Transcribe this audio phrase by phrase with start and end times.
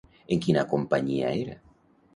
[0.35, 1.61] En quina companyia era?